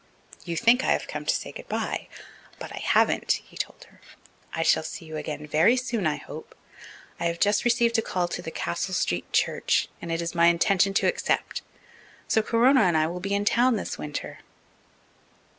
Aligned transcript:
"You 0.45 0.57
think 0.57 0.83
I 0.83 0.93
have 0.93 1.07
come 1.07 1.25
to 1.27 1.35
say 1.35 1.51
good 1.51 1.69
bye, 1.69 2.07
but 2.57 2.73
I 2.73 2.79
haven't," 2.79 3.33
he 3.33 3.55
told 3.55 3.83
her. 3.83 4.01
"I 4.51 4.63
shall 4.63 4.81
see 4.81 5.05
you 5.05 5.15
again 5.15 5.45
very 5.45 5.77
soon, 5.77 6.07
I 6.07 6.15
hope. 6.15 6.55
I 7.19 7.25
have 7.25 7.39
just 7.39 7.63
received 7.63 7.99
a 7.99 8.01
call 8.01 8.27
to 8.29 8.41
Castle 8.49 8.95
Street 8.95 9.31
church, 9.31 9.89
and 10.01 10.11
it 10.11 10.19
is 10.19 10.33
my 10.33 10.47
intention 10.47 10.95
to 10.95 11.07
accept. 11.07 11.61
So 12.27 12.41
Corona 12.41 12.81
and 12.81 12.97
I 12.97 13.05
will 13.05 13.19
be 13.19 13.35
in 13.35 13.45
town 13.45 13.75
this 13.75 13.99
winter." 13.99 14.39